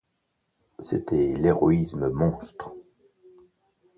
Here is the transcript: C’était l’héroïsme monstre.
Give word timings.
C’était 0.79 1.35
l’héroïsme 1.35 2.05
monstre. 2.11 2.73